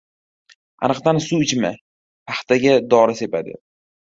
—Ariqdan 0.87 1.21
suv 1.27 1.45
ichma— 1.47 1.71
paxtaga 2.31 2.75
dori 2.95 3.19
sepadi! 3.21 3.59